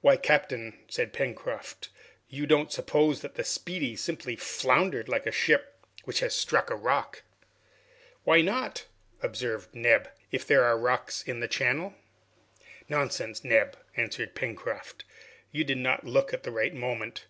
"Why, 0.00 0.16
captain," 0.16 0.78
said 0.88 1.12
Pencroft, 1.12 1.90
"you 2.30 2.46
don't 2.46 2.72
suppose 2.72 3.20
that 3.20 3.34
the 3.34 3.44
'Speedy' 3.44 3.94
simply 3.94 4.34
foundered 4.34 5.06
like 5.06 5.26
a 5.26 5.30
ship 5.30 5.84
which 6.04 6.20
has 6.20 6.34
struck 6.34 6.70
on 6.70 6.78
a 6.78 6.80
rock?" 6.80 7.24
"Why 8.24 8.40
not," 8.40 8.86
observed 9.20 9.74
Neb, 9.74 10.08
"if 10.30 10.46
there 10.46 10.64
are 10.64 10.78
rocks 10.78 11.20
in 11.22 11.40
the 11.40 11.46
channel?" 11.46 11.94
"Nonsense, 12.88 13.44
Neb," 13.44 13.76
answered 13.98 14.34
Pencroft, 14.34 15.04
"you 15.52 15.62
did 15.62 15.76
not 15.76 16.04
look 16.04 16.32
at 16.32 16.44
the 16.44 16.50
right 16.52 16.72
moment. 16.72 17.26